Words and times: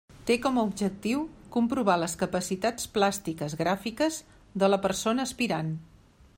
Té 0.27 0.35
com 0.43 0.55
a 0.59 0.61
objectiu 0.67 1.19
comprovar 1.55 1.97
les 2.03 2.15
capacitats 2.23 2.89
plàstiques 2.97 3.57
gràfiques 3.63 4.21
de 4.63 4.71
la 4.75 4.81
persona 4.87 5.31
aspirant. 5.31 5.75